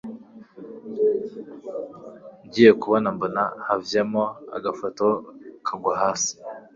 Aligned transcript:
ngiye 2.45 2.71
kubona 2.81 3.07
mbona 3.15 3.43
havyemo 3.65 4.23
agafoto 4.57 5.05
kagwa 5.65 5.93
hasi 6.01 6.33